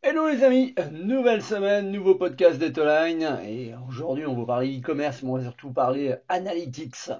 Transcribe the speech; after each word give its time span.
Hello 0.00 0.28
les 0.28 0.44
amis, 0.44 0.74
nouvelle 0.92 1.42
semaine, 1.42 1.90
nouveau 1.90 2.14
podcast 2.14 2.56
d'Etoline 2.58 3.40
et 3.44 3.74
aujourd'hui 3.88 4.26
on 4.26 4.36
va 4.36 4.46
parler 4.46 4.78
e-commerce 4.78 5.22
mais 5.22 5.30
on 5.30 5.36
va 5.36 5.42
surtout 5.42 5.72
parler 5.72 6.14
analytics. 6.28 7.10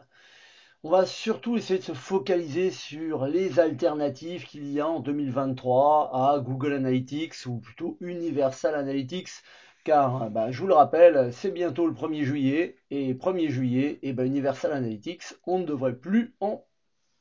On 0.84 0.90
va 0.90 1.04
surtout 1.04 1.56
essayer 1.56 1.80
de 1.80 1.84
se 1.84 1.92
focaliser 1.92 2.70
sur 2.70 3.26
les 3.26 3.58
alternatives 3.58 4.46
qu'il 4.46 4.70
y 4.70 4.78
a 4.80 4.86
en 4.86 5.00
2023 5.00 6.34
à 6.34 6.38
Google 6.38 6.72
Analytics 6.74 7.46
ou 7.46 7.58
plutôt 7.58 7.96
Universal 8.00 8.76
Analytics 8.76 9.42
car 9.82 10.30
bah, 10.30 10.52
je 10.52 10.60
vous 10.60 10.68
le 10.68 10.74
rappelle 10.74 11.32
c'est 11.32 11.50
bientôt 11.50 11.86
le 11.88 11.94
1er 11.94 12.22
juillet 12.22 12.76
et 12.90 13.12
1er 13.14 13.48
juillet 13.48 13.98
et 14.02 14.12
bah, 14.12 14.24
Universal 14.24 14.72
Analytics 14.72 15.34
on 15.48 15.58
ne 15.58 15.64
devrait 15.64 15.96
plus 15.96 16.36
en 16.38 16.64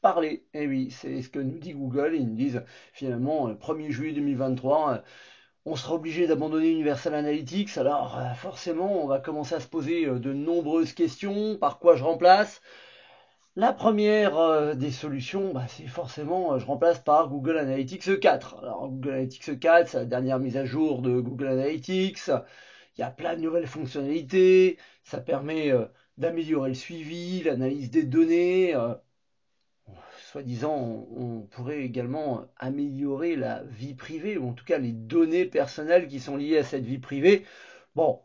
parler. 0.01 0.45
Et 0.53 0.63
eh 0.63 0.67
oui 0.67 0.91
c'est 0.91 1.23
ce 1.23 1.29
que 1.29 1.39
nous 1.39 1.57
dit 1.57 1.73
Google, 1.73 2.13
ils 2.13 2.27
nous 2.29 2.35
disent 2.35 2.63
finalement 2.93 3.51
1er 3.51 3.89
juillet 3.89 4.13
2023 4.13 5.01
on 5.67 5.75
sera 5.75 5.95
obligé 5.95 6.27
d'abandonner 6.27 6.71
Universal 6.71 7.13
Analytics. 7.13 7.77
Alors 7.77 8.17
euh, 8.17 8.33
forcément, 8.35 9.03
on 9.03 9.07
va 9.07 9.19
commencer 9.19 9.55
à 9.55 9.59
se 9.59 9.67
poser 9.67 10.05
euh, 10.05 10.17
de 10.17 10.31
nombreuses 10.31 10.93
questions. 10.93 11.57
Par 11.57 11.77
quoi 11.77 11.97
je 11.97 12.05
remplace? 12.05 12.61
La 13.57 13.73
première 13.73 14.37
euh, 14.37 14.75
des 14.75 14.91
solutions, 14.91 15.51
bah, 15.53 15.65
c'est 15.67 15.87
forcément 15.87 16.57
je 16.57 16.65
remplace 16.65 16.99
par 16.99 17.27
Google 17.29 17.57
Analytics 17.57 18.19
4. 18.19 18.59
Alors 18.61 18.87
Google 18.87 19.09
Analytics 19.09 19.59
4, 19.59 19.89
c'est 19.89 19.97
la 19.97 20.05
dernière 20.05 20.39
mise 20.39 20.55
à 20.55 20.63
jour 20.63 21.01
de 21.01 21.19
Google 21.19 21.47
Analytics. 21.47 22.27
Il 22.97 23.01
y 23.01 23.03
a 23.03 23.11
plein 23.11 23.35
de 23.35 23.41
nouvelles 23.41 23.67
fonctionnalités. 23.67 24.77
Ça 25.03 25.19
permet 25.19 25.71
d'améliorer 26.17 26.69
le 26.69 26.75
suivi, 26.75 27.43
l'analyse 27.43 27.91
des 27.91 28.03
données 28.03 28.73
soi-disant, 30.37 31.07
on, 31.15 31.41
pourrait 31.49 31.81
également 31.81 32.45
améliorer 32.57 33.35
la 33.35 33.63
vie 33.63 33.95
privée, 33.95 34.37
ou 34.37 34.49
en 34.49 34.53
tout 34.53 34.65
cas 34.65 34.77
les 34.77 34.91
données 34.91 35.45
personnelles 35.45 36.07
qui 36.07 36.19
sont 36.19 36.37
liées 36.37 36.59
à 36.59 36.63
cette 36.63 36.85
vie 36.85 36.99
privée. 36.99 37.43
Bon, 37.95 38.19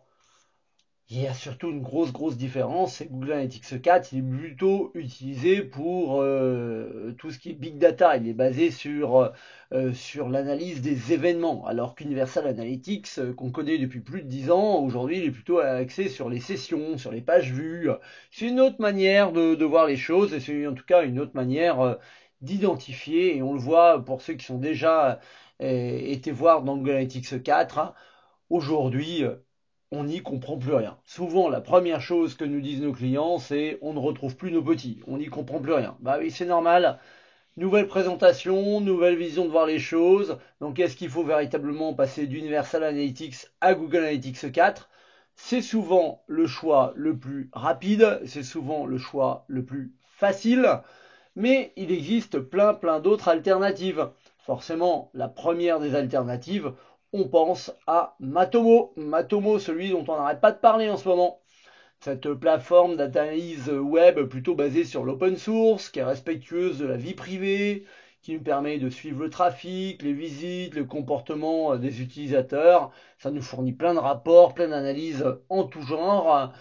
il 1.14 1.20
y 1.20 1.26
a 1.26 1.34
surtout 1.34 1.68
une 1.70 1.82
grosse 1.82 2.10
grosse 2.10 2.38
différence, 2.38 2.94
c'est 2.94 3.10
Google 3.10 3.32
Analytics 3.32 3.82
4, 3.82 4.12
il 4.12 4.20
est 4.20 4.22
plutôt 4.22 4.90
utilisé 4.94 5.60
pour 5.60 6.22
euh, 6.22 7.12
tout 7.18 7.30
ce 7.30 7.38
qui 7.38 7.50
est 7.50 7.52
big 7.52 7.76
data, 7.76 8.16
il 8.16 8.26
est 8.28 8.32
basé 8.32 8.70
sur 8.70 9.30
euh, 9.72 9.92
l'analyse 10.30 10.80
des 10.80 11.12
événements, 11.12 11.66
alors 11.66 11.94
qu'Universal 11.96 12.46
Analytics 12.46 13.18
euh, 13.18 13.34
qu'on 13.34 13.50
connaît 13.50 13.76
depuis 13.76 14.00
plus 14.00 14.22
de 14.22 14.26
10 14.26 14.50
ans, 14.52 14.82
aujourd'hui 14.82 15.18
il 15.18 15.24
est 15.24 15.30
plutôt 15.30 15.58
axé 15.58 16.08
sur 16.08 16.30
les 16.30 16.40
sessions, 16.40 16.96
sur 16.96 17.12
les 17.12 17.20
pages 17.20 17.52
vues. 17.52 17.90
C'est 18.30 18.48
une 18.48 18.60
autre 18.60 18.80
manière 18.80 19.32
de, 19.32 19.54
de 19.54 19.64
voir 19.66 19.86
les 19.86 19.98
choses 19.98 20.32
et 20.32 20.40
c'est 20.40 20.66
en 20.66 20.72
tout 20.72 20.86
cas 20.86 21.04
une 21.04 21.20
autre 21.20 21.34
manière 21.34 21.98
d'identifier 22.40 23.36
et 23.36 23.42
on 23.42 23.52
le 23.52 23.60
voit 23.60 24.02
pour 24.02 24.22
ceux 24.22 24.32
qui 24.34 24.46
sont 24.46 24.58
déjà 24.58 25.20
été 25.60 26.30
voir 26.30 26.62
dans 26.62 26.76
Google 26.78 26.92
Analytics 26.92 27.42
4, 27.42 27.78
hein, 27.78 27.94
aujourd'hui 28.50 29.24
on 29.92 30.04
n'y 30.04 30.20
comprend 30.20 30.56
plus 30.56 30.74
rien. 30.74 30.96
Souvent, 31.04 31.50
la 31.50 31.60
première 31.60 32.00
chose 32.00 32.34
que 32.34 32.46
nous 32.46 32.62
disent 32.62 32.80
nos 32.80 32.94
clients, 32.94 33.38
c'est 33.38 33.78
on 33.82 33.92
ne 33.92 33.98
retrouve 33.98 34.34
plus 34.34 34.50
nos 34.50 34.62
petits, 34.62 35.02
on 35.06 35.18
n'y 35.18 35.26
comprend 35.26 35.60
plus 35.60 35.74
rien. 35.74 35.96
Bah 36.00 36.16
oui, 36.18 36.30
c'est 36.30 36.46
normal. 36.46 36.98
Nouvelle 37.58 37.86
présentation, 37.86 38.80
nouvelle 38.80 39.16
vision 39.16 39.44
de 39.44 39.50
voir 39.50 39.66
les 39.66 39.78
choses. 39.78 40.38
Donc, 40.62 40.78
est-ce 40.78 40.96
qu'il 40.96 41.10
faut 41.10 41.24
véritablement 41.24 41.92
passer 41.92 42.26
d'Universal 42.26 42.82
Analytics 42.82 43.46
à 43.60 43.74
Google 43.74 43.98
Analytics 43.98 44.50
4 44.50 44.88
C'est 45.36 45.60
souvent 45.60 46.22
le 46.26 46.46
choix 46.46 46.94
le 46.96 47.18
plus 47.18 47.50
rapide, 47.52 48.22
c'est 48.24 48.42
souvent 48.42 48.86
le 48.86 48.96
choix 48.96 49.44
le 49.46 49.62
plus 49.62 49.92
facile, 50.00 50.80
mais 51.36 51.74
il 51.76 51.92
existe 51.92 52.38
plein 52.38 52.72
plein 52.72 52.98
d'autres 52.98 53.28
alternatives. 53.28 54.08
Forcément, 54.38 55.10
la 55.12 55.28
première 55.28 55.78
des 55.78 55.94
alternatives, 55.94 56.72
on 57.12 57.28
pense 57.28 57.72
à 57.86 58.16
Matomo. 58.20 58.92
Matomo, 58.96 59.58
celui 59.58 59.90
dont 59.90 60.04
on 60.08 60.16
n'arrête 60.16 60.40
pas 60.40 60.52
de 60.52 60.58
parler 60.58 60.88
en 60.88 60.96
ce 60.96 61.08
moment. 61.08 61.40
Cette 62.00 62.32
plateforme 62.34 62.96
d'analyse 62.96 63.68
web 63.68 64.20
plutôt 64.24 64.54
basée 64.54 64.84
sur 64.84 65.04
l'open 65.04 65.36
source, 65.36 65.88
qui 65.88 66.00
est 66.00 66.04
respectueuse 66.04 66.78
de 66.78 66.86
la 66.86 66.96
vie 66.96 67.14
privée, 67.14 67.84
qui 68.22 68.34
nous 68.34 68.42
permet 68.42 68.78
de 68.78 68.88
suivre 68.88 69.22
le 69.22 69.30
trafic, 69.30 70.02
les 70.02 70.12
visites, 70.12 70.74
le 70.74 70.84
comportement 70.84 71.76
des 71.76 72.02
utilisateurs. 72.02 72.90
Ça 73.18 73.30
nous 73.30 73.42
fournit 73.42 73.72
plein 73.72 73.94
de 73.94 73.98
rapports, 73.98 74.54
plein 74.54 74.68
d'analyses 74.68 75.24
en 75.48 75.64
tout 75.64 75.82
genre. 75.82 76.52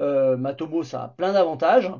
Euh, 0.00 0.36
Matomo, 0.36 0.82
ça 0.82 1.04
a 1.04 1.08
plein 1.08 1.32
d'avantages. 1.32 1.90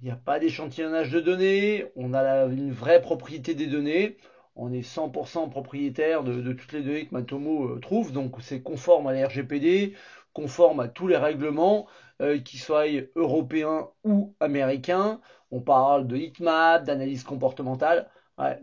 Il 0.00 0.06
n'y 0.06 0.10
a 0.10 0.16
pas 0.16 0.38
d'échantillonnage 0.38 1.10
de 1.10 1.20
données, 1.20 1.86
on 1.96 2.12
a 2.12 2.44
une 2.44 2.70
vraie 2.70 3.00
propriété 3.00 3.54
des 3.54 3.66
données 3.66 4.18
on 4.56 4.72
est 4.72 4.80
100% 4.80 5.50
propriétaire 5.50 6.24
de, 6.24 6.52
toutes 6.52 6.72
les 6.72 6.82
données 6.82 7.06
que 7.06 7.14
Matomo 7.14 7.68
euh, 7.68 7.80
trouve, 7.80 8.12
donc 8.12 8.34
c'est 8.40 8.62
conforme 8.62 9.06
à 9.06 9.12
la 9.12 9.28
RGPD, 9.28 9.94
conforme 10.32 10.80
à 10.80 10.88
tous 10.88 11.06
les 11.06 11.16
règlements, 11.16 11.86
euh, 12.22 12.38
qu'ils 12.38 12.60
soient 12.60 12.86
européens 13.14 13.90
ou 14.04 14.34
américains. 14.40 15.20
On 15.50 15.60
parle 15.60 16.06
de 16.06 16.16
heatmap, 16.16 16.84
d'analyse 16.84 17.22
comportementale. 17.22 18.08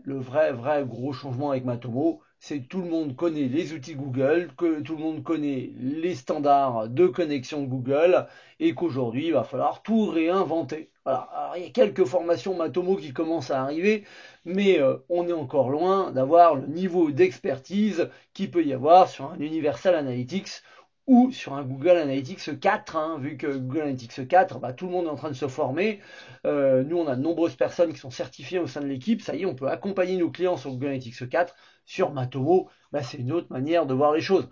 le 0.04 0.18
vrai, 0.18 0.52
vrai 0.52 0.84
gros 0.84 1.12
changement 1.12 1.50
avec 1.50 1.64
Matomo, 1.64 2.20
c'est 2.38 2.60
que 2.60 2.68
tout 2.68 2.82
le 2.82 2.88
monde 2.88 3.16
connaît 3.16 3.48
les 3.48 3.72
outils 3.72 3.94
Google, 3.94 4.50
que 4.56 4.80
tout 4.80 4.96
le 4.96 5.02
monde 5.02 5.22
connaît 5.22 5.72
les 5.78 6.14
standards 6.14 6.88
de 6.88 7.06
connexion 7.06 7.64
Google, 7.64 8.26
et 8.60 8.74
qu'aujourd'hui, 8.74 9.28
il 9.28 9.32
va 9.32 9.44
falloir 9.44 9.82
tout 9.82 10.06
réinventer. 10.06 10.90
Alors, 11.06 11.52
il 11.56 11.62
y 11.62 11.66
a 11.66 11.70
quelques 11.70 12.04
formations 12.04 12.54
Matomo 12.56 12.96
qui 12.96 13.12
commencent 13.12 13.50
à 13.50 13.62
arriver, 13.62 14.04
mais 14.46 14.80
euh, 14.80 14.96
on 15.10 15.28
est 15.28 15.32
encore 15.34 15.68
loin 15.68 16.10
d'avoir 16.12 16.54
le 16.54 16.66
niveau 16.66 17.10
d'expertise 17.10 18.08
qu'il 18.32 18.50
peut 18.50 18.64
y 18.64 18.72
avoir 18.72 19.08
sur 19.08 19.30
un 19.30 19.38
Universal 19.38 19.94
Analytics 19.94 20.62
ou 21.06 21.30
sur 21.30 21.52
un 21.52 21.62
Google 21.62 21.98
Analytics 21.98 22.58
4, 22.58 22.96
hein, 22.96 23.18
vu 23.20 23.36
que 23.36 23.48
Google 23.48 23.82
Analytics 23.82 24.26
4, 24.26 24.58
bah, 24.60 24.72
tout 24.72 24.86
le 24.86 24.92
monde 24.92 25.04
est 25.04 25.10
en 25.10 25.16
train 25.16 25.28
de 25.28 25.34
se 25.34 25.46
former. 25.48 26.00
Euh, 26.46 26.82
nous, 26.82 26.96
on 26.96 27.06
a 27.06 27.16
de 27.16 27.20
nombreuses 27.20 27.56
personnes 27.56 27.92
qui 27.92 27.98
sont 27.98 28.10
certifiées 28.10 28.58
au 28.58 28.66
sein 28.66 28.80
de 28.80 28.86
l'équipe. 28.86 29.20
Ça 29.20 29.34
y 29.36 29.42
est, 29.42 29.46
on 29.46 29.54
peut 29.54 29.68
accompagner 29.68 30.16
nos 30.16 30.30
clients 30.30 30.56
sur 30.56 30.70
Google 30.70 30.86
Analytics 30.86 31.28
4. 31.28 31.54
Sur 31.84 32.12
Matomo, 32.12 32.70
bah, 32.92 33.02
c'est 33.02 33.18
une 33.18 33.32
autre 33.32 33.48
manière 33.50 33.84
de 33.84 33.92
voir 33.92 34.14
les 34.14 34.22
choses 34.22 34.48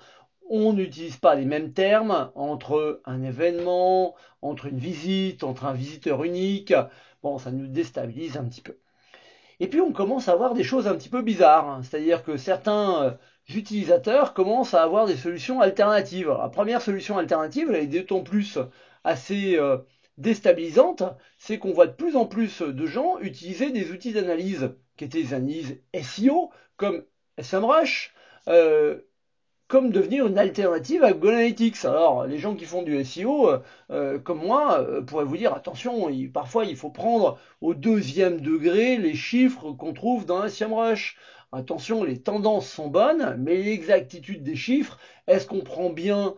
on 0.49 0.73
n'utilise 0.73 1.17
pas 1.17 1.35
les 1.35 1.45
mêmes 1.45 1.73
termes 1.73 2.31
entre 2.35 3.01
un 3.05 3.23
événement, 3.23 4.15
entre 4.43 4.67
une 4.67 4.79
visite, 4.79 5.45
entre 5.45 5.65
un 5.65 5.73
visiteur 5.73 6.25
unique. 6.25 6.75
Bon, 7.23 7.39
ça 7.39 7.51
nous 7.51 7.67
déstabilise 7.67 8.37
un 8.37 8.45
petit 8.45 8.61
peu. 8.61 8.77
Et 9.61 9.69
puis 9.69 9.81
on 9.81 9.93
commence 9.93 10.29
à 10.29 10.33
avoir 10.33 10.55
des 10.55 10.65
choses 10.65 10.89
un 10.89 10.97
petit 10.97 11.09
peu 11.09 11.23
bizarres. 11.23 11.69
Hein. 11.69 11.81
C'est-à-dire 11.83 12.25
que 12.25 12.37
certains 12.37 13.03
euh, 13.05 13.11
utilisateurs 13.55 14.35
commencent 14.35 14.75
à 14.75 14.83
avoir 14.83 15.07
des 15.07 15.17
solutions 15.17 15.61
alternatives. 15.61 16.29
la 16.29 16.49
première 16.49 16.83
solution 16.83 17.19
alternative, 17.19 17.69
elle 17.71 17.83
est 17.83 17.87
d'autant 17.87 18.23
plus 18.23 18.59
assez 19.05 19.57
euh, 19.57 19.79
déstabilisante, 20.19 21.03
c'est 21.39 21.59
qu'on 21.59 21.73
voit 21.73 21.87
de 21.87 21.93
plus 21.93 22.17
en 22.17 22.27
plus 22.27 22.63
de 22.63 22.87
gens 22.87 23.19
utiliser 23.21 23.71
des 23.71 23.91
outils 23.91 24.13
d'analyse 24.13 24.71
qui 24.97 25.05
étaient 25.05 25.23
des 25.23 25.35
analyses 25.35 25.81
SEO 26.03 26.51
comme 26.77 27.05
SMrush, 27.41 28.15
euh, 28.49 29.01
comme 29.73 29.91
devenir 29.91 30.27
une 30.27 30.37
alternative 30.37 31.03
à 31.03 31.15
Google 31.15 31.33
Analytics. 31.33 31.87
Alors, 31.87 32.27
les 32.27 32.37
gens 32.37 32.55
qui 32.55 32.67
font 32.67 32.83
du 32.83 33.03
SEO, 33.03 33.49
euh, 33.49 33.59
euh, 33.91 34.19
comme 34.19 34.41
moi, 34.41 34.81
euh, 34.81 35.01
pourraient 35.01 35.25
vous 35.25 35.39
dire, 35.39 35.55
attention, 35.55 36.11
parfois 36.31 36.67
il 36.67 36.77
faut 36.77 36.91
prendre 36.91 37.39
au 37.63 37.73
deuxième 37.73 38.43
degré 38.43 38.99
les 38.99 39.15
chiffres 39.15 39.73
qu'on 39.73 39.95
trouve 39.95 40.27
dans 40.27 40.43
un 40.43 40.51
SEMrush. 40.51 41.17
Attention, 41.53 42.05
les 42.05 42.21
tendances 42.21 42.69
sont 42.69 42.89
bonnes, 42.89 43.35
mais 43.39 43.63
l'exactitude 43.63 44.43
des 44.43 44.57
chiffres, 44.57 44.99
est-ce 45.27 45.47
qu'on 45.47 45.61
prend 45.61 45.89
bien 45.89 46.35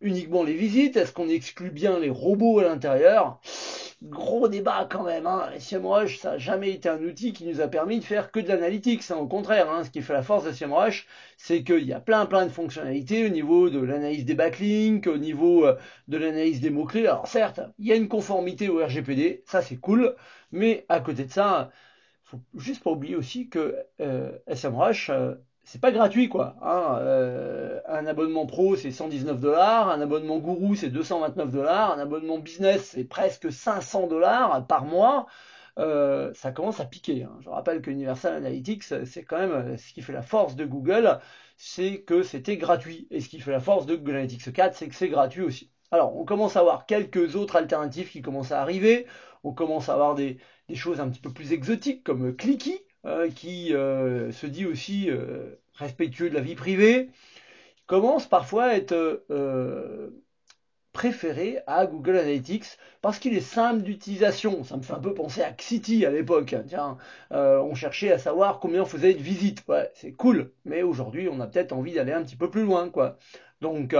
uniquement 0.00 0.42
les 0.44 0.54
visites 0.54 0.96
Est-ce 0.96 1.12
qu'on 1.12 1.28
exclut 1.28 1.70
bien 1.70 1.98
les 1.98 2.10
robots 2.10 2.60
à 2.60 2.64
l'intérieur? 2.64 3.40
Gros 4.00 4.46
débat 4.46 4.86
quand 4.88 5.02
même. 5.02 5.26
Hein. 5.26 5.50
SEMrush, 5.58 6.18
ça 6.18 6.32
n'a 6.32 6.38
jamais 6.38 6.70
été 6.70 6.88
un 6.88 7.02
outil 7.02 7.32
qui 7.32 7.44
nous 7.44 7.60
a 7.60 7.66
permis 7.66 7.98
de 7.98 8.04
faire 8.04 8.30
que 8.30 8.38
de 8.38 8.46
l'analytics. 8.46 9.10
Hein. 9.10 9.16
Au 9.16 9.26
contraire, 9.26 9.68
hein, 9.68 9.82
ce 9.82 9.90
qui 9.90 10.02
fait 10.02 10.12
la 10.12 10.22
force 10.22 10.44
de 10.44 10.52
SEMrush, 10.52 11.06
c'est 11.36 11.64
qu'il 11.64 11.84
y 11.84 11.92
a 11.92 11.98
plein 11.98 12.24
plein 12.26 12.46
de 12.46 12.50
fonctionnalités 12.52 13.26
au 13.26 13.28
niveau 13.28 13.70
de 13.70 13.80
l'analyse 13.80 14.24
des 14.24 14.34
backlinks, 14.34 15.08
au 15.08 15.18
niveau 15.18 15.66
euh, 15.66 15.76
de 16.06 16.16
l'analyse 16.16 16.60
des 16.60 16.70
mots-clés. 16.70 17.08
Alors 17.08 17.26
certes, 17.26 17.60
il 17.80 17.86
y 17.86 17.92
a 17.92 17.96
une 17.96 18.06
conformité 18.06 18.68
au 18.68 18.84
RGPD, 18.84 19.42
ça 19.46 19.62
c'est 19.62 19.78
cool, 19.78 20.14
mais 20.52 20.86
à 20.88 21.00
côté 21.00 21.24
de 21.24 21.32
ça, 21.32 21.70
faut 22.22 22.40
juste 22.56 22.84
pas 22.84 22.90
oublier 22.90 23.16
aussi 23.16 23.48
que 23.48 23.76
euh, 24.00 24.30
SEMrush, 24.54 25.10
euh, 25.10 25.34
c'est 25.68 25.80
pas 25.80 25.92
gratuit 25.92 26.30
quoi. 26.30 26.56
Hein. 26.62 26.98
Euh, 27.02 27.80
un 27.86 28.06
abonnement 28.06 28.46
pro 28.46 28.74
c'est 28.74 28.90
119 28.90 29.38
dollars, 29.38 29.90
un 29.90 30.00
abonnement 30.00 30.38
gourou 30.38 30.74
c'est 30.74 30.88
229 30.88 31.50
dollars, 31.50 31.92
un 31.92 31.98
abonnement 31.98 32.38
business 32.38 32.92
c'est 32.94 33.04
presque 33.04 33.52
500 33.52 34.06
dollars 34.06 34.66
par 34.66 34.86
mois. 34.86 35.26
Euh, 35.78 36.32
ça 36.34 36.52
commence 36.52 36.80
à 36.80 36.86
piquer. 36.86 37.24
Hein. 37.24 37.38
Je 37.40 37.50
rappelle 37.50 37.82
que 37.82 37.90
Universal 37.90 38.34
Analytics, 38.34 38.82
c'est 38.82 39.24
quand 39.24 39.38
même 39.38 39.52
euh, 39.52 39.76
ce 39.76 39.92
qui 39.92 40.00
fait 40.02 40.14
la 40.14 40.22
force 40.22 40.56
de 40.56 40.64
Google, 40.64 41.20
c'est 41.56 42.00
que 42.00 42.22
c'était 42.22 42.56
gratuit. 42.56 43.06
Et 43.10 43.20
ce 43.20 43.28
qui 43.28 43.38
fait 43.38 43.52
la 43.52 43.60
force 43.60 43.86
de 43.86 43.94
Google 43.94 44.16
Analytics 44.16 44.52
4, 44.52 44.74
c'est 44.74 44.88
que 44.88 44.94
c'est 44.94 45.08
gratuit 45.08 45.42
aussi. 45.42 45.70
Alors, 45.90 46.16
on 46.16 46.24
commence 46.24 46.56
à 46.56 46.60
avoir 46.60 46.86
quelques 46.86 47.36
autres 47.36 47.56
alternatives 47.56 48.10
qui 48.10 48.22
commencent 48.22 48.52
à 48.52 48.60
arriver. 48.60 49.06
On 49.44 49.52
commence 49.52 49.88
à 49.88 49.94
avoir 49.94 50.14
des, 50.14 50.38
des 50.68 50.74
choses 50.74 50.98
un 51.00 51.08
petit 51.08 51.20
peu 51.20 51.32
plus 51.32 51.52
exotiques 51.52 52.02
comme 52.02 52.34
Clicky, 52.34 52.80
euh, 53.06 53.30
qui 53.30 53.74
euh, 53.74 54.32
se 54.32 54.46
dit 54.46 54.66
aussi 54.66 55.10
euh, 55.10 55.60
respectueux 55.74 56.30
de 56.30 56.34
la 56.34 56.40
vie 56.40 56.54
privée, 56.54 57.10
commence 57.86 58.26
parfois 58.26 58.64
à 58.64 58.74
être 58.74 59.24
euh, 59.30 60.10
préféré 60.92 61.60
à 61.66 61.86
Google 61.86 62.16
Analytics 62.16 62.78
parce 63.02 63.18
qu'il 63.18 63.34
est 63.36 63.40
simple 63.40 63.82
d'utilisation. 63.82 64.64
Ça 64.64 64.76
me 64.76 64.82
fait 64.82 64.94
un 64.94 65.00
peu 65.00 65.14
penser 65.14 65.42
à 65.42 65.52
Xity 65.52 66.04
à 66.04 66.10
l'époque. 66.10 66.56
Tiens, 66.66 66.98
euh, 67.32 67.60
on 67.60 67.74
cherchait 67.74 68.10
à 68.12 68.18
savoir 68.18 68.58
combien 68.58 68.82
on 68.82 68.86
faisait 68.86 69.14
de 69.14 69.22
visites. 69.22 69.64
Ouais, 69.68 69.90
c'est 69.94 70.12
cool, 70.12 70.52
mais 70.64 70.82
aujourd'hui 70.82 71.28
on 71.30 71.40
a 71.40 71.46
peut-être 71.46 71.72
envie 71.72 71.94
d'aller 71.94 72.12
un 72.12 72.24
petit 72.24 72.36
peu 72.36 72.50
plus 72.50 72.64
loin, 72.64 72.90
quoi. 72.90 73.16
Donc 73.60 73.94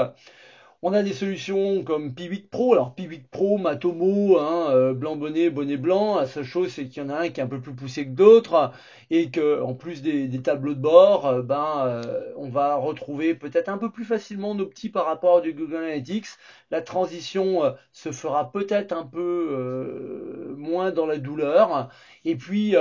on 0.83 0.93
a 0.93 1.03
des 1.03 1.13
solutions 1.13 1.83
comme 1.83 2.11
P8 2.11 2.49
Pro. 2.51 2.73
Alors 2.73 2.95
P8 2.97 3.25
Pro, 3.31 3.59
Matomo, 3.59 4.39
hein, 4.39 4.71
euh, 4.71 4.95
blanc 4.95 5.17
bonnet, 5.17 5.51
bonnet 5.51 5.77
blanc. 5.77 6.17
La 6.21 6.27
seule 6.27 6.45
chose 6.45 6.73
c'est 6.73 6.87
qu'il 6.87 7.03
y 7.03 7.07
en 7.07 7.09
a 7.09 7.19
un 7.19 7.29
qui 7.31 7.41
est 7.41 7.43
un 7.43 7.49
peu 7.49 7.61
plus 7.61 7.75
poussé 7.75 8.05
que 8.05 8.11
d'autres 8.11 8.73
et 9.11 9.31
que 9.31 9.61
en 9.61 9.75
plus 9.75 10.03
des, 10.03 10.29
tableaux 10.41 10.75
de 10.75 10.81
bord, 10.81 11.27
euh, 11.27 11.43
ben 11.43 11.85
euh, 11.87 12.33
on 12.37 12.49
va 12.49 12.77
retrouver 12.77 13.35
peut-être 13.35 13.69
un 13.69 13.79
peu 13.79 13.91
plus 13.91 14.05
facilement 14.05 14.55
nos 14.55 14.67
petits 14.67 14.89
par 14.89 15.07
rapport 15.07 15.43
du 15.43 15.53
Google 15.53 15.79
Analytics. 15.79 16.29
La 16.71 16.81
transition 16.83 17.75
se 17.93 18.13
fera 18.13 18.53
peut-être 18.53 18.93
un 18.93 19.05
peu 19.05 20.55
moins 20.57 20.93
dans 20.93 21.07
la 21.07 21.19
douleur. 21.19 21.89
Et 22.25 22.37
puis 22.37 22.77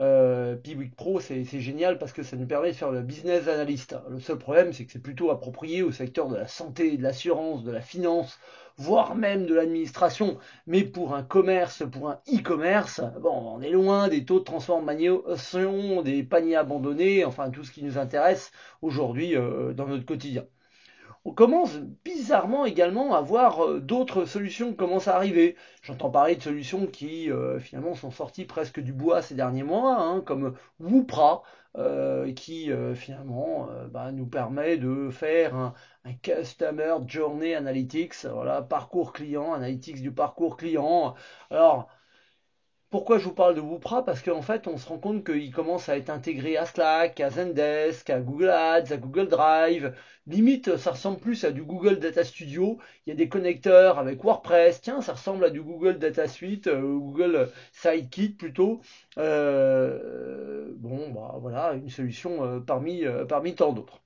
euh, 0.00 0.56
Piwik 0.56 0.96
Pro, 0.96 1.20
c'est 1.20 1.44
génial 1.44 1.98
parce 1.98 2.12
que 2.12 2.22
ça 2.22 2.36
nous 2.36 2.46
permet 2.46 2.68
de 2.68 2.76
faire 2.76 2.90
le 2.90 3.02
business 3.02 3.48
analyst. 3.48 3.96
Le 4.08 4.18
seul 4.18 4.38
problème, 4.38 4.72
c'est 4.72 4.86
que 4.86 4.92
c'est 4.92 4.98
plutôt 5.02 5.30
approprié 5.30 5.82
au 5.82 5.92
secteur 5.92 6.28
de 6.28 6.36
la 6.36 6.46
santé, 6.46 6.96
de 6.96 7.02
l'assurance, 7.02 7.64
de 7.64 7.70
la 7.70 7.82
finance, 7.82 8.38
voire 8.76 9.14
même 9.14 9.44
de 9.46 9.54
l'administration. 9.54 10.38
Mais 10.66 10.84
pour 10.84 11.14
un 11.14 11.22
commerce, 11.22 11.82
pour 11.90 12.08
un 12.08 12.20
e-commerce, 12.34 13.02
bon, 13.20 13.56
on 13.56 13.60
est 13.60 13.70
loin 13.70 14.08
des 14.08 14.24
taux 14.24 14.40
de 14.40 14.44
transformation, 14.44 16.02
des 16.02 16.22
paniers 16.22 16.56
abandonnés, 16.56 17.24
enfin 17.26 17.50
tout 17.50 17.64
ce 17.64 17.72
qui 17.72 17.84
nous 17.84 17.98
intéresse 17.98 18.52
aujourd'hui 18.80 19.36
euh, 19.36 19.74
dans 19.74 19.86
notre 19.86 20.06
quotidien 20.06 20.44
on 21.24 21.32
commence 21.32 21.76
bizarrement 22.04 22.64
également 22.64 23.14
à 23.14 23.20
voir 23.20 23.64
euh, 23.64 23.80
d'autres 23.80 24.24
solutions 24.24 24.70
qui 24.70 24.76
commencent 24.76 25.08
à 25.08 25.16
arriver. 25.16 25.56
J'entends 25.82 26.10
parler 26.10 26.36
de 26.36 26.42
solutions 26.42 26.86
qui 26.86 27.30
euh, 27.30 27.58
finalement 27.60 27.94
sont 27.94 28.10
sorties 28.10 28.46
presque 28.46 28.80
du 28.80 28.92
bois 28.92 29.20
ces 29.22 29.34
derniers 29.34 29.62
mois, 29.62 30.00
hein, 30.00 30.22
comme 30.22 30.56
Woopra, 30.80 31.42
euh, 31.76 32.32
qui 32.32 32.70
finalement 32.94 33.68
bah, 33.90 34.12
nous 34.12 34.26
permet 34.26 34.76
de 34.76 35.10
faire 35.10 35.54
un, 35.54 35.74
un, 36.04 36.14
Customer 36.14 36.96
Journey 37.06 37.54
Analytics, 37.54 38.24
voilà, 38.26 38.62
parcours 38.62 39.12
client, 39.12 39.52
analytics 39.52 40.00
du 40.00 40.12
parcours 40.12 40.56
client. 40.56 41.14
Alors, 41.50 41.88
pourquoi 42.90 43.18
je 43.18 43.24
vous 43.24 43.34
parle 43.34 43.54
de 43.54 43.60
Woopra 43.60 44.04
Parce 44.04 44.20
qu'en 44.20 44.42
fait, 44.42 44.66
on 44.66 44.76
se 44.76 44.88
rend 44.88 44.98
compte 44.98 45.24
qu'il 45.24 45.52
commence 45.52 45.88
à 45.88 45.96
être 45.96 46.10
intégré 46.10 46.56
à 46.56 46.66
Slack, 46.66 47.20
à 47.20 47.30
Zendesk, 47.30 48.10
à 48.10 48.20
Google 48.20 48.50
Ads, 48.50 48.92
à 48.92 48.96
Google 48.96 49.28
Drive. 49.28 49.94
Limite, 50.26 50.76
ça 50.76 50.90
ressemble 50.92 51.20
plus 51.20 51.44
à 51.44 51.52
du 51.52 51.62
Google 51.62 52.00
Data 52.00 52.24
Studio. 52.24 52.78
Il 53.06 53.10
y 53.10 53.12
a 53.12 53.16
des 53.16 53.28
connecteurs 53.28 53.98
avec 53.98 54.22
WordPress. 54.24 54.80
Tiens, 54.80 55.02
ça 55.02 55.12
ressemble 55.12 55.44
à 55.44 55.50
du 55.50 55.62
Google 55.62 55.98
Data 55.98 56.26
Suite, 56.26 56.66
euh, 56.66 56.80
Google 56.98 57.50
Sidekit 57.72 58.30
plutôt. 58.30 58.80
Euh, 59.18 60.72
bon, 60.76 61.10
bah 61.10 61.36
voilà, 61.40 61.74
une 61.74 61.90
solution 61.90 62.44
euh, 62.44 62.60
parmi, 62.60 63.04
parmi 63.28 63.54
tant 63.54 63.72
d'autres. 63.72 64.02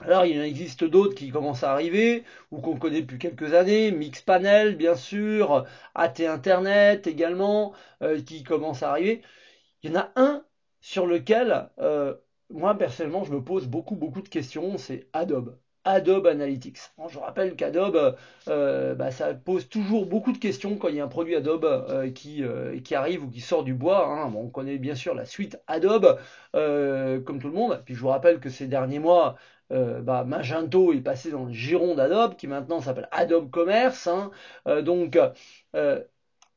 Alors, 0.00 0.24
il 0.24 0.38
en 0.40 0.42
existe 0.42 0.84
d'autres 0.84 1.14
qui 1.14 1.30
commencent 1.30 1.64
à 1.64 1.72
arriver, 1.72 2.24
ou 2.50 2.60
qu'on 2.60 2.78
connaît 2.78 3.02
depuis 3.02 3.18
quelques 3.18 3.52
années, 3.52 3.90
Mixpanel, 3.92 4.74
bien 4.76 4.94
sûr, 4.96 5.66
AT 5.94 6.14
Internet 6.26 7.06
également, 7.06 7.74
euh, 8.02 8.20
qui 8.22 8.42
commencent 8.42 8.82
à 8.82 8.90
arriver. 8.90 9.22
Il 9.82 9.90
y 9.92 9.96
en 9.96 10.00
a 10.00 10.12
un 10.16 10.44
sur 10.80 11.06
lequel, 11.06 11.68
euh, 11.78 12.14
moi, 12.50 12.76
personnellement, 12.78 13.24
je 13.24 13.32
me 13.32 13.44
pose 13.44 13.66
beaucoup, 13.66 13.94
beaucoup 13.94 14.22
de 14.22 14.28
questions, 14.28 14.78
c'est 14.78 15.08
Adobe. 15.12 15.58
Adobe 15.84 16.26
Analytics. 16.28 16.78
je 17.08 17.18
rappelle 17.18 17.56
qu'Adobe, 17.56 18.16
euh, 18.48 18.94
bah, 18.94 19.10
ça 19.10 19.34
pose 19.34 19.68
toujours 19.68 20.06
beaucoup 20.06 20.32
de 20.32 20.38
questions 20.38 20.76
quand 20.78 20.88
il 20.88 20.94
y 20.96 21.00
a 21.00 21.04
un 21.04 21.08
produit 21.08 21.34
Adobe 21.34 22.12
qui, 22.14 22.44
arrive 22.94 23.24
ou 23.24 23.28
qui 23.28 23.40
sort 23.40 23.64
du 23.64 23.74
bois. 23.74 24.06
Hein. 24.06 24.32
on 24.34 24.48
connaît 24.48 24.78
bien 24.78 24.94
sûr 24.94 25.14
la 25.14 25.24
suite 25.24 25.60
Adobe, 25.66 26.18
comme 26.52 27.40
tout 27.40 27.48
le 27.48 27.54
monde. 27.54 27.82
Puis 27.84 27.94
je 27.94 28.00
vous 28.00 28.08
rappelle 28.08 28.38
que 28.38 28.48
ces 28.48 28.68
derniers 28.68 29.00
mois, 29.00 29.36
euh, 29.72 30.00
bah, 30.02 30.24
Magento 30.24 30.92
est 30.92 31.00
passé 31.00 31.30
dans 31.30 31.46
le 31.46 31.52
giron 31.52 31.94
d'Adobe, 31.94 32.36
qui 32.36 32.46
maintenant 32.46 32.80
s'appelle 32.80 33.08
Adobe 33.10 33.50
Commerce. 33.50 34.06
Hein. 34.06 34.30
Euh, 34.68 34.82
donc, 34.82 35.18
euh, 35.74 36.02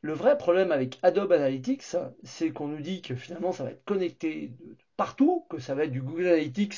le 0.02 0.14
vrai 0.14 0.38
problème 0.38 0.72
avec 0.72 1.00
Adobe 1.02 1.32
Analytics, 1.32 1.96
c'est 2.24 2.52
qu'on 2.52 2.68
nous 2.68 2.82
dit 2.82 3.02
que 3.02 3.16
finalement 3.16 3.52
ça 3.52 3.64
va 3.64 3.72
être 3.72 3.86
connecté 3.86 4.52
partout, 4.98 5.46
que 5.50 5.60
ça 5.60 5.76
va 5.76 5.86
être 5.86 5.92
du 5.92 6.02
Google 6.02 6.28
Analytics, 6.28 6.76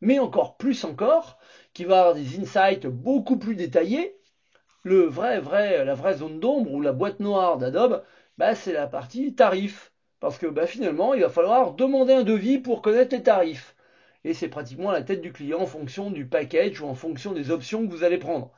mais 0.00 0.18
encore 0.18 0.56
plus 0.56 0.84
encore, 0.84 1.38
qui 1.74 1.84
va 1.84 2.00
avoir 2.00 2.14
des 2.14 2.38
insights 2.38 2.86
beaucoup 2.86 3.38
plus 3.38 3.56
détaillés. 3.56 4.16
Le 4.82 5.02
vrai, 5.06 5.40
vrai, 5.40 5.84
la 5.84 5.94
vraie 5.94 6.16
zone 6.16 6.40
d'ombre 6.40 6.72
ou 6.72 6.80
la 6.80 6.92
boîte 6.92 7.20
noire 7.20 7.58
d'Adobe, 7.58 8.02
bah, 8.38 8.54
c'est 8.54 8.72
la 8.72 8.86
partie 8.86 9.34
tarif. 9.34 9.92
Parce 10.20 10.38
que 10.38 10.46
bah, 10.46 10.66
finalement, 10.66 11.14
il 11.14 11.22
va 11.22 11.28
falloir 11.30 11.72
demander 11.74 12.12
un 12.14 12.22
devis 12.24 12.58
pour 12.58 12.82
connaître 12.82 13.14
les 13.14 13.22
tarifs 13.22 13.74
et 14.24 14.34
c'est 14.34 14.48
pratiquement 14.48 14.90
la 14.90 15.02
tête 15.02 15.20
du 15.20 15.32
client 15.32 15.60
en 15.60 15.66
fonction 15.66 16.10
du 16.10 16.26
package 16.26 16.80
ou 16.80 16.86
en 16.86 16.94
fonction 16.94 17.32
des 17.32 17.50
options 17.50 17.86
que 17.86 17.92
vous 17.92 18.04
allez 18.04 18.18
prendre. 18.18 18.52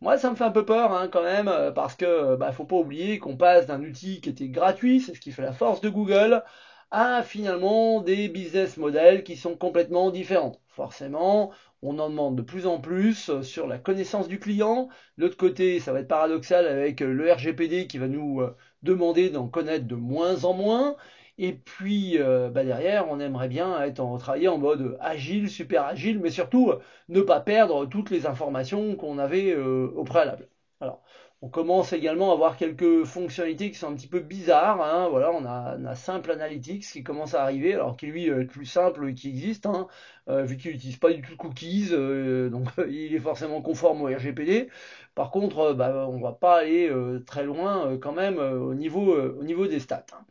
Moi, 0.00 0.18
ça 0.18 0.30
me 0.30 0.36
fait 0.36 0.44
un 0.44 0.50
peu 0.50 0.64
peur 0.64 0.92
hein, 0.92 1.08
quand 1.08 1.22
même, 1.22 1.48
euh, 1.48 1.70
parce 1.70 1.94
que 1.94 2.36
bah, 2.36 2.52
faut 2.52 2.64
pas 2.64 2.76
oublier 2.76 3.18
qu'on 3.18 3.36
passe 3.36 3.66
d'un 3.66 3.82
outil 3.82 4.20
qui 4.20 4.28
était 4.28 4.48
gratuit, 4.48 5.00
c'est 5.00 5.14
ce 5.14 5.20
qui 5.20 5.32
fait 5.32 5.42
la 5.42 5.52
force 5.52 5.80
de 5.80 5.88
Google, 5.88 6.42
à 6.90 7.22
finalement 7.22 8.00
des 8.00 8.28
business 8.28 8.76
models 8.76 9.24
qui 9.24 9.36
sont 9.36 9.56
complètement 9.56 10.10
différents. 10.10 10.60
Forcément, 10.68 11.52
on 11.82 11.98
en 11.98 12.10
demande 12.10 12.36
de 12.36 12.42
plus 12.42 12.66
en 12.66 12.80
plus 12.80 13.30
euh, 13.30 13.42
sur 13.42 13.66
la 13.66 13.78
connaissance 13.78 14.28
du 14.28 14.38
client. 14.38 14.88
De 15.16 15.24
l'autre 15.24 15.36
côté, 15.36 15.80
ça 15.80 15.92
va 15.92 16.00
être 16.00 16.08
paradoxal 16.08 16.66
avec 16.66 17.00
euh, 17.00 17.12
le 17.12 17.32
RGPD 17.32 17.86
qui 17.86 17.98
va 17.98 18.08
nous 18.08 18.42
demander 18.82 19.30
d'en 19.30 19.48
connaître 19.48 19.86
de 19.86 19.94
moins 19.94 20.44
en 20.44 20.52
moins. 20.52 20.96
Et 21.38 21.52
puis 21.52 22.18
euh, 22.18 22.48
bah 22.50 22.64
derrière, 22.64 23.08
on 23.08 23.18
aimerait 23.20 23.48
bien 23.48 23.82
être 23.82 24.00
en, 24.00 24.18
travailler 24.18 24.48
en 24.48 24.58
mode 24.58 24.96
agile, 25.00 25.50
super 25.50 25.84
agile, 25.84 26.20
mais 26.20 26.30
surtout 26.30 26.72
ne 27.08 27.20
pas 27.20 27.40
perdre 27.40 27.86
toutes 27.86 28.10
les 28.10 28.26
informations 28.26 28.94
qu'on 28.96 29.18
avait 29.18 29.50
euh, 29.52 29.88
au 29.96 30.04
préalable. 30.04 30.48
Alors, 30.80 31.02
on 31.42 31.48
commence 31.48 31.92
également 31.92 32.30
à 32.30 32.34
avoir 32.34 32.56
quelques 32.56 33.04
fonctionnalités 33.04 33.70
qui 33.70 33.78
sont 33.78 33.88
un 33.88 33.94
petit 33.94 34.06
peu 34.06 34.20
bizarres. 34.20 34.80
Hein. 34.82 35.08
Voilà, 35.10 35.32
on 35.32 35.44
a, 35.44 35.94
Simple 35.96 36.30
Analytics 36.30 36.84
qui 36.84 37.02
commence 37.02 37.34
à 37.34 37.42
arriver, 37.42 37.74
alors 37.74 37.96
qui 37.96 38.06
lui 38.06 38.26
est 38.26 38.30
le 38.30 38.46
plus 38.46 38.66
simple 38.66 39.12
qui 39.14 39.28
existe, 39.28 39.66
hein, 39.66 39.88
euh, 40.28 40.42
vu 40.44 40.56
qu'il 40.56 40.72
n'utilise 40.72 40.96
pas 40.96 41.12
du 41.12 41.22
tout 41.22 41.36
cookies, 41.36 41.90
donc 42.50 42.68
il 42.88 43.14
est 43.14 43.18
forcément 43.20 43.60
conforme 43.62 44.02
au 44.02 44.06
RGPD. 44.06 44.68
Par 45.14 45.30
contre, 45.30 45.74
bah, 45.74 46.06
on 46.08 46.20
va 46.20 46.32
pas 46.32 46.58
aller 46.60 46.90
très 47.26 47.44
loin 47.44 47.98
quand 47.98 48.12
même 48.12 48.38
au 48.38 48.74
niveau, 48.74 49.16
au 49.16 49.42
niveau 49.44 49.66
des 49.66 49.80
stats. 49.80 50.06
Hein. 50.12 50.24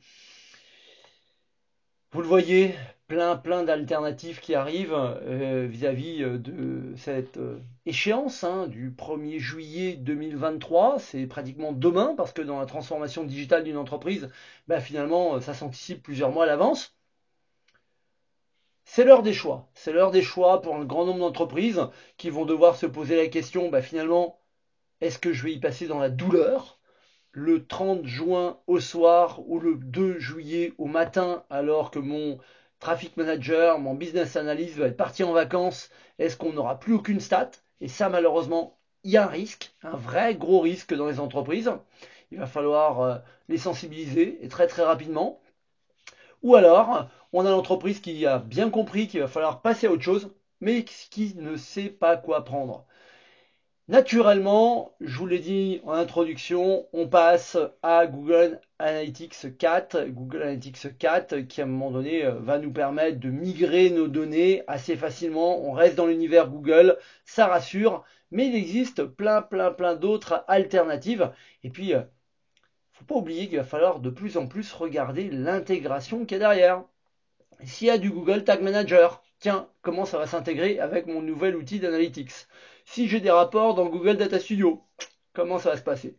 Vous 2.13 2.22
le 2.22 2.27
voyez, 2.27 2.75
plein 3.08 3.36
plein 3.36 3.63
d'alternatives 3.63 4.39
qui 4.39 4.53
arrivent 4.53 4.93
euh, 4.93 5.65
vis-à-vis 5.67 6.22
euh, 6.22 6.38
de 6.38 6.93
cette 6.96 7.38
euh, 7.38 7.58
échéance 7.88 8.43
hein, 8.43 8.67
du 8.67 8.91
1er 8.91 9.39
juillet 9.39 9.96
2023. 9.96 11.00
C'est 11.00 11.25
pratiquement 11.25 11.72
demain 11.72 12.13
parce 12.15 12.32
que 12.32 12.43
dans 12.43 12.60
la 12.60 12.67
transformation 12.67 13.24
digitale 13.24 13.63
d'une 13.63 13.77
entreprise, 13.77 14.29
bah, 14.67 14.79
finalement, 14.79 15.41
ça 15.41 15.55
s'anticipe 15.55 16.03
plusieurs 16.03 16.32
mois 16.32 16.43
à 16.43 16.48
l'avance. 16.48 16.96
C'est 18.86 19.05
l'heure 19.05 19.24
des 19.24 19.34
choix. 19.34 19.72
C'est 19.74 19.91
l'heure 19.91 20.12
des 20.12 20.22
choix 20.22 20.62
pour 20.62 20.75
un 20.75 20.86
grand 20.86 21.05
nombre 21.05 21.22
d'entreprises 21.22 21.82
qui 22.17 22.29
vont 22.29 22.46
devoir 22.46 22.75
se 22.75 22.86
poser 22.86 23.15
la 23.15 23.27
question, 23.27 23.70
bah, 23.70 23.82
finalement, 23.82 24.39
est-ce 25.01 25.17
que 25.17 25.34
je 25.34 25.43
vais 25.43 25.53
y 25.53 25.60
passer 25.60 25.88
dans 25.88 26.00
la 26.00 26.10
douleur? 26.10 26.79
Le 27.34 27.66
30 27.68 28.06
juin 28.06 28.60
au 28.68 28.80
soir 28.80 29.42
ou 29.48 29.60
le 29.60 29.75
2 29.75 30.20
juillet 30.20 30.74
au 30.78 30.86
matin 30.86 31.44
alors 31.50 31.92
que 31.92 32.00
mon 32.00 32.38
traffic 32.80 33.18
manager, 33.18 33.80
mon 33.80 33.96
business 33.96 34.36
analyst 34.36 34.78
va 34.78 34.88
être 34.88 34.98
parti 34.98 35.24
en 35.24 35.34
vacances, 35.34 35.90
est-ce 36.20 36.38
qu'on 36.38 36.54
n'aura 36.54 36.80
plus 36.80 36.94
aucune 36.94 37.20
stat? 37.20 37.52
Et 37.82 37.88
ça 37.88 38.10
malheureusement, 38.10 38.78
il 39.04 39.12
y 39.12 39.18
a 39.18 39.24
un 39.25 39.28
risque, 39.28 39.74
un 39.84 39.98
vrai 39.98 40.36
gros 40.36 40.62
risque 40.62 40.94
dans 40.94 41.08
les 41.08 41.20
entreprises. 41.20 41.72
Il 42.32 42.40
va 42.40 42.46
falloir 42.48 43.02
euh, 43.02 43.18
les 43.50 43.58
sensibiliser 43.58 44.44
et 44.44 44.48
très 44.48 44.68
très 44.68 44.84
rapidement. 44.84 45.42
Ou 46.44 46.56
alors, 46.56 47.10
on 47.32 47.46
a 47.46 47.50
l'entreprise 47.50 48.00
qui 48.00 48.25
a 48.28 48.38
bien 48.38 48.70
compris 48.70 49.08
qu'il 49.08 49.22
va 49.22 49.28
falloir 49.28 49.62
passer 49.62 49.88
à 49.88 49.92
autre 49.92 50.04
chose, 50.04 50.32
mais 50.62 50.84
qui 50.84 51.34
ne 51.36 51.56
sait 51.58 51.90
pas 51.90 52.18
quoi 52.18 52.44
prendre. 52.46 52.86
Naturellement, 53.90 54.96
je 55.02 55.18
vous 55.18 55.28
l'ai 55.28 55.40
dit 55.40 55.82
en 55.84 55.92
introduction, 55.92 56.88
on 56.94 57.06
passe 57.10 57.58
à 57.82 58.08
Google 58.08 58.62
Analytics 58.80 59.58
4, 59.58 60.06
Google 60.08 60.44
Analytics 60.44 60.98
4 60.98 61.42
qui 61.42 61.60
à 61.60 61.66
un 61.66 61.68
moment 61.68 61.92
donné 61.92 62.24
euh, 62.24 62.40
va 62.40 62.60
nous 62.60 62.72
permettre 62.72 63.20
de 63.20 63.30
migrer 63.30 63.90
nos 63.90 64.08
données 64.08 64.63
assez 64.68 64.96
facilement. 64.96 65.60
On 65.68 65.74
reste 65.74 65.96
dans 65.96 66.06
l'univers 66.06 66.50
Google, 66.50 66.98
ça 67.25 67.48
rassure, 67.48 68.06
mais 68.32 68.48
il 68.48 68.56
existe 68.56 69.04
plein 69.04 69.42
plein 69.42 69.72
plein 69.72 69.96
d'autres 69.96 70.46
alternatives. 70.48 71.34
Et 71.63 71.70
puis, 71.70 71.94
euh, 71.94 72.04
faut 72.94 73.04
pas 73.04 73.16
oublier 73.16 73.50
qu'il 73.50 73.58
va 73.58 73.66
falloir 73.66 74.00
de 74.00 74.10
plus 74.10 74.38
en 74.38 74.48
plus 74.48 74.72
regarder 74.72 75.30
l'intégration 75.30 76.25
qu'il 76.25 76.36
y 76.36 76.36
a 76.36 76.40
derrière. 76.40 76.86
S'il 77.66 77.88
y 77.88 77.92
a 77.92 77.98
du 77.98 78.12
Google 78.12 78.46
Tag 78.46 78.62
Manager, 78.62 79.22
tiens, 79.43 79.67
comment 79.81 80.05
ça 80.05 80.17
va 80.17 80.25
s'intégrer 80.25 80.79
avec 80.79 81.05
mon 81.05 81.21
nouvel 81.21 81.57
outil 81.57 81.81
d'analytics? 81.81 82.31
Si 82.85 83.09
j'ai 83.09 83.19
des 83.19 83.29
rapports 83.29 83.75
dans 83.75 83.88
Google 83.89 84.15
Data 84.15 84.39
Studio, 84.39 84.81
comment 85.33 85.59
ça 85.59 85.71
va 85.71 85.77
se 85.77 85.83
passer? 85.83 86.15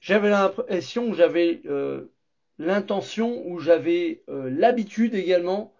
J'avais 0.00 0.30
l'impression, 0.30 1.12
j'avais 1.12 1.60
euh, 1.66 2.10
l'intention 2.58 3.46
ou 3.46 3.58
j'avais 3.58 4.24
euh, 4.30 4.48
l'habitude 4.48 5.14
également 5.14 5.74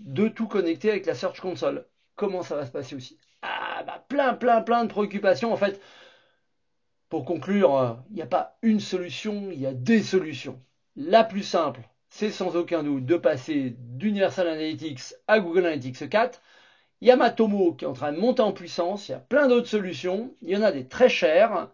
de 0.00 0.26
tout 0.26 0.48
connecter 0.48 0.90
avec 0.90 1.06
la 1.06 1.14
Search 1.14 1.38
Console. 1.38 1.86
Comment 2.16 2.42
ça 2.42 2.56
va 2.56 2.66
se 2.66 2.72
passer 2.72 2.96
aussi? 2.96 3.20
Ah 3.42 3.84
bah 3.86 4.04
plein, 4.08 4.34
plein, 4.34 4.62
plein 4.62 4.82
de 4.82 4.88
préoccupations. 4.88 5.52
En 5.52 5.56
fait, 5.56 5.80
pour 7.08 7.24
conclure, 7.24 7.78
euh, 7.78 7.92
il 8.10 8.16
n'y 8.16 8.22
a 8.22 8.26
pas 8.26 8.58
une 8.62 8.80
solution, 8.80 9.48
il 9.52 9.60
y 9.60 9.66
a 9.66 9.72
des 9.72 10.02
solutions. 10.02 10.60
La 10.96 11.22
plus 11.22 11.44
simple, 11.44 11.82
c'est 12.14 12.30
sans 12.30 12.56
aucun 12.56 12.82
doute 12.82 13.06
de 13.06 13.16
passer 13.16 13.74
d'Universal 13.78 14.46
Analytics 14.46 15.14
à 15.28 15.40
Google 15.40 15.60
Analytics 15.60 16.10
4. 16.10 16.42
Il 17.00 17.08
y 17.08 17.10
a 17.10 17.16
Matomo 17.16 17.72
qui 17.72 17.86
est 17.86 17.88
en 17.88 17.94
train 17.94 18.12
de 18.12 18.18
monter 18.18 18.42
en 18.42 18.52
puissance, 18.52 19.08
il 19.08 19.12
y 19.12 19.14
a 19.14 19.18
plein 19.18 19.48
d'autres 19.48 19.66
solutions, 19.66 20.34
il 20.42 20.50
y 20.50 20.56
en 20.56 20.60
a 20.60 20.72
des 20.72 20.86
très 20.86 21.08
chères, 21.08 21.70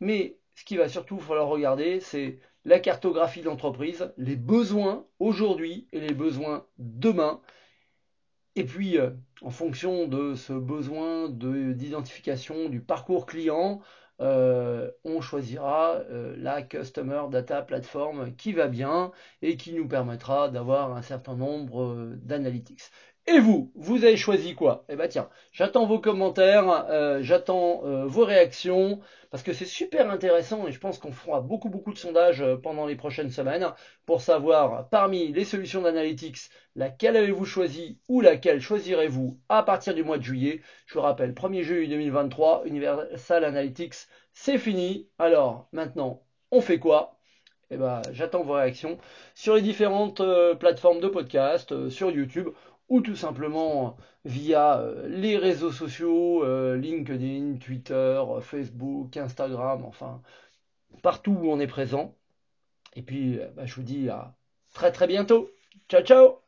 mais 0.00 0.38
ce 0.54 0.64
qu'il 0.64 0.78
va 0.78 0.88
surtout 0.88 1.20
falloir 1.20 1.48
regarder, 1.48 2.00
c'est 2.00 2.38
la 2.64 2.80
cartographie 2.80 3.42
de 3.42 3.44
l'entreprise, 3.44 4.10
les 4.16 4.36
besoins 4.36 5.04
aujourd'hui 5.18 5.86
et 5.92 6.00
les 6.00 6.14
besoins 6.14 6.64
demain. 6.78 7.42
Et 8.56 8.64
puis, 8.64 8.96
euh, 8.96 9.10
en 9.42 9.50
fonction 9.50 10.08
de 10.08 10.34
ce 10.34 10.54
besoin 10.54 11.28
d'identification 11.28 12.70
du 12.70 12.80
parcours 12.80 13.26
client, 13.26 13.82
euh, 14.20 14.90
on 15.04 15.20
choisira 15.20 15.96
euh, 16.10 16.34
la 16.38 16.62
Customer 16.62 17.22
Data 17.30 17.62
Platform 17.62 18.34
qui 18.36 18.52
va 18.52 18.68
bien 18.68 19.12
et 19.42 19.56
qui 19.56 19.72
nous 19.72 19.86
permettra 19.88 20.48
d'avoir 20.48 20.96
un 20.96 21.02
certain 21.02 21.36
nombre 21.36 21.82
euh, 21.84 22.16
d'analytics. 22.22 22.90
Et 23.30 23.40
vous, 23.40 23.70
vous 23.74 24.04
avez 24.04 24.16
choisi 24.16 24.54
quoi? 24.54 24.84
Eh 24.88 24.96
bien 24.96 25.06
tiens, 25.06 25.28
j'attends 25.52 25.84
vos 25.84 25.98
commentaires, 26.00 26.86
euh, 26.88 27.18
j'attends 27.20 27.82
euh, 27.84 28.06
vos 28.06 28.24
réactions, 28.24 29.00
parce 29.30 29.42
que 29.42 29.52
c'est 29.52 29.66
super 29.66 30.08
intéressant 30.08 30.66
et 30.66 30.72
je 30.72 30.78
pense 30.78 30.96
qu'on 30.98 31.12
fera 31.12 31.38
beaucoup 31.42 31.68
beaucoup 31.68 31.92
de 31.92 31.98
sondages 31.98 32.40
euh, 32.40 32.56
pendant 32.56 32.86
les 32.86 32.96
prochaines 32.96 33.28
semaines 33.28 33.70
pour 34.06 34.22
savoir 34.22 34.88
parmi 34.88 35.30
les 35.30 35.44
solutions 35.44 35.82
d'analytics, 35.82 36.38
laquelle 36.74 37.16
avez-vous 37.16 37.44
choisi 37.44 37.98
ou 38.08 38.22
laquelle 38.22 38.60
choisirez-vous 38.60 39.38
à 39.50 39.62
partir 39.62 39.92
du 39.92 40.02
mois 40.02 40.16
de 40.16 40.22
juillet. 40.22 40.62
Je 40.86 40.94
vous 40.94 41.02
rappelle, 41.02 41.34
1er 41.34 41.62
juillet 41.62 41.86
2023, 41.86 42.62
Universal 42.64 43.44
Analytics, 43.44 44.06
c'est 44.32 44.56
fini. 44.56 45.06
Alors 45.18 45.68
maintenant, 45.72 46.22
on 46.50 46.62
fait 46.62 46.78
quoi? 46.78 47.18
Eh 47.70 47.76
ben, 47.76 48.00
j'attends 48.12 48.42
vos 48.42 48.54
réactions 48.54 48.96
sur 49.34 49.54
les 49.54 49.60
différentes 49.60 50.22
plateformes 50.58 51.00
de 51.00 51.08
podcast, 51.08 51.90
sur 51.90 52.10
YouTube 52.10 52.48
ou 52.88 53.00
tout 53.00 53.16
simplement 53.16 53.96
via 54.24 54.78
euh, 54.80 55.08
les 55.08 55.36
réseaux 55.36 55.72
sociaux, 55.72 56.44
euh, 56.44 56.76
LinkedIn, 56.76 57.56
Twitter, 57.58 58.22
Facebook, 58.42 59.16
Instagram, 59.16 59.84
enfin 59.84 60.22
partout 61.02 61.32
où 61.32 61.50
on 61.50 61.60
est 61.60 61.66
présent. 61.66 62.14
Et 62.94 63.02
puis 63.02 63.38
euh, 63.38 63.48
bah, 63.56 63.66
je 63.66 63.74
vous 63.74 63.82
dis 63.82 64.08
à 64.08 64.34
très 64.74 64.92
très 64.92 65.06
bientôt. 65.06 65.50
Ciao 65.88 66.02
ciao 66.02 66.47